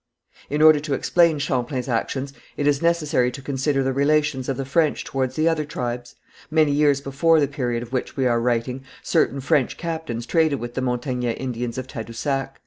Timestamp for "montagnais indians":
10.81-11.77